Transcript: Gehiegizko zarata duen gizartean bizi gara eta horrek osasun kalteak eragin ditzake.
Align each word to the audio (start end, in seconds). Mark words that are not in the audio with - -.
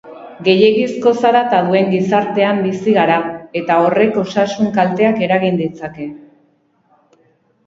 Gehiegizko 0.45 1.11
zarata 1.25 1.59
duen 1.67 1.91
gizartean 1.91 2.61
bizi 2.67 2.95
gara 2.95 3.19
eta 3.61 3.77
horrek 3.83 4.19
osasun 4.23 4.73
kalteak 4.79 5.23
eragin 5.29 5.61
ditzake. 5.61 6.09